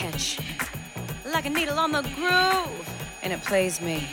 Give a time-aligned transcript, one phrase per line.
[0.00, 0.38] Catch.
[1.26, 2.88] Like a needle on the groove.
[3.22, 4.08] And it plays me.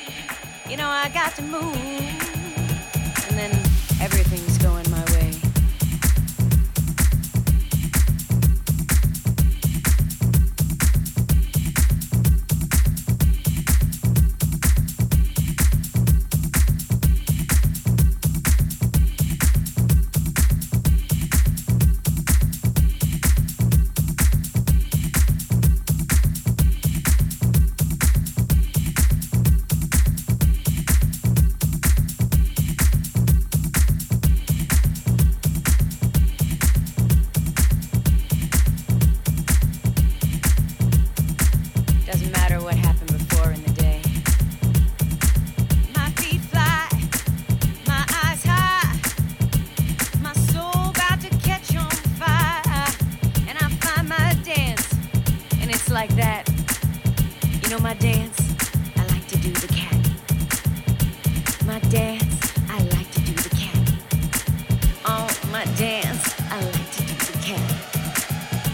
[0.70, 2.17] You know, I got to move.
[55.98, 56.44] like that.
[57.64, 58.38] You know my dance?
[58.98, 59.98] I like to do the cat.
[61.66, 63.82] My dance, I like to do the cat.
[65.06, 67.68] Oh, my dance, I like to do the cat.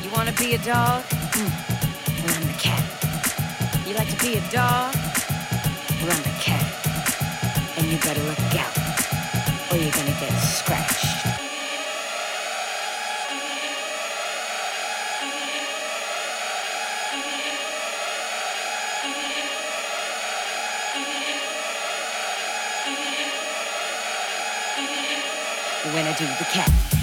[0.03, 1.03] You wanna be a dog?
[1.37, 1.51] Mm.
[2.19, 2.83] Well, I'm the cat.
[3.87, 4.93] You like to be a dog?
[5.99, 6.67] Well, I'm the cat.
[7.77, 8.75] And you better look out,
[9.71, 11.02] or you're gonna get scratched.
[25.93, 27.02] when I do the cat.